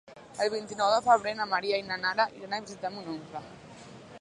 [0.43, 3.45] El vint-i-nou de febrer na Maria i na Nara iran a visitar mon oncle.